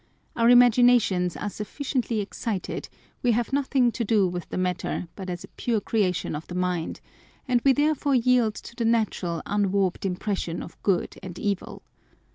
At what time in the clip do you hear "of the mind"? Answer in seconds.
6.35-7.01